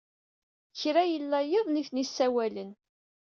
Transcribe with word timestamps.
Kra 0.79 1.03
yella 1.11 1.39
yiḍ, 1.49 1.67
nitni 1.69 2.03
ssawalen. 2.09 2.71